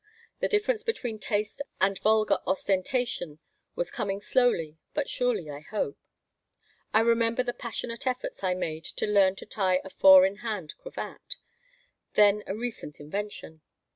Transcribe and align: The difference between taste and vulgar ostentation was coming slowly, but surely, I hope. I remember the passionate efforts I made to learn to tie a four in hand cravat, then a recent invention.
The 0.39 0.47
difference 0.47 0.81
between 0.81 1.19
taste 1.19 1.61
and 1.79 1.99
vulgar 1.99 2.39
ostentation 2.47 3.37
was 3.75 3.91
coming 3.91 4.19
slowly, 4.19 4.79
but 4.95 5.07
surely, 5.07 5.47
I 5.51 5.59
hope. 5.59 5.95
I 6.91 7.01
remember 7.01 7.43
the 7.43 7.53
passionate 7.53 8.07
efforts 8.07 8.43
I 8.43 8.55
made 8.55 8.83
to 8.85 9.05
learn 9.05 9.35
to 9.35 9.45
tie 9.45 9.79
a 9.85 9.91
four 9.91 10.25
in 10.25 10.37
hand 10.37 10.73
cravat, 10.79 11.35
then 12.15 12.43
a 12.47 12.55
recent 12.55 12.99
invention. 12.99 13.61